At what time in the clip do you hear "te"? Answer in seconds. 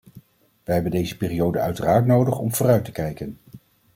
2.85-2.91